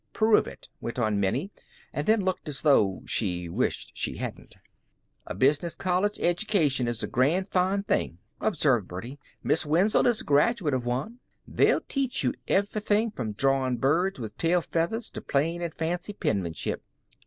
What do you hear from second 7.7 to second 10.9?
thing," observed Birdie. "Miss Wenzel is a graduate av